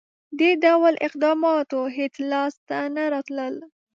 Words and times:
•دې 0.39 0.51
ډول 0.63 0.93
اقداماتو 1.07 1.79
هېڅ 1.97 2.13
لاسته 2.31 2.77
نه 2.95 3.03
راتلل. 3.13 3.55